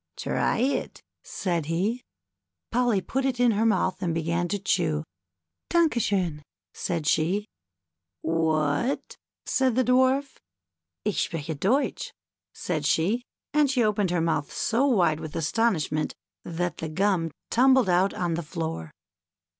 [0.17, 2.01] "Try it," said he.
[2.71, 5.03] Polly put it in her mouth and began to chew.
[5.69, 6.41] Danke schon,"
[6.73, 7.45] said she.
[8.25, 10.37] '^What?" said the Dwarf."
[11.05, 12.13] Ich spreche Deutsch"
[12.51, 13.21] said she,
[13.53, 18.33] and she opened her mouth so wide with astonishment that the gum tumbled out on
[18.33, 18.89] the floor.